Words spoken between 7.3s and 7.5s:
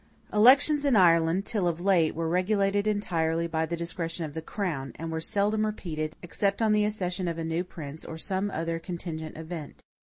a